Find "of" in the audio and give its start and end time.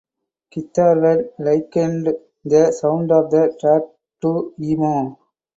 3.11-3.29